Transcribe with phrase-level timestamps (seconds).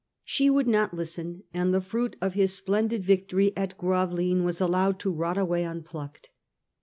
[0.23, 4.97] She would not listen, and the fruit of his splendid victory at Gravelines was allowed
[5.01, 6.31] to rot away unplucked.